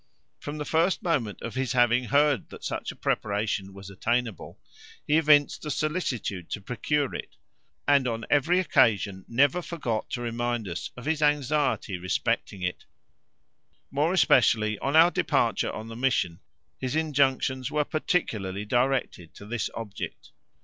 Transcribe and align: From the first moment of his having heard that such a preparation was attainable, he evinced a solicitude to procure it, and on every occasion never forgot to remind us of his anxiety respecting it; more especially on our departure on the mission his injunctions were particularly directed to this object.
From 0.39 0.57
the 0.57 0.65
first 0.65 1.03
moment 1.03 1.43
of 1.43 1.53
his 1.53 1.73
having 1.73 2.05
heard 2.05 2.49
that 2.49 2.63
such 2.63 2.91
a 2.91 2.95
preparation 2.95 3.71
was 3.71 3.91
attainable, 3.91 4.59
he 5.05 5.15
evinced 5.17 5.63
a 5.63 5.69
solicitude 5.69 6.49
to 6.49 6.59
procure 6.59 7.13
it, 7.13 7.35
and 7.87 8.07
on 8.07 8.25
every 8.27 8.57
occasion 8.59 9.25
never 9.27 9.61
forgot 9.61 10.09
to 10.09 10.21
remind 10.21 10.67
us 10.67 10.89
of 10.97 11.05
his 11.05 11.21
anxiety 11.21 11.99
respecting 11.99 12.63
it; 12.63 12.85
more 13.91 14.11
especially 14.11 14.79
on 14.79 14.95
our 14.95 15.11
departure 15.11 15.71
on 15.71 15.87
the 15.87 15.95
mission 15.95 16.39
his 16.79 16.95
injunctions 16.95 17.69
were 17.69 17.85
particularly 17.85 18.65
directed 18.65 19.35
to 19.35 19.45
this 19.45 19.69
object. 19.75 20.31